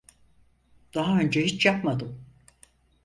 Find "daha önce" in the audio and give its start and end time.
0.93-1.41